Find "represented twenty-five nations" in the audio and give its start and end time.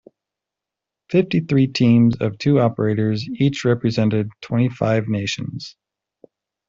3.63-5.75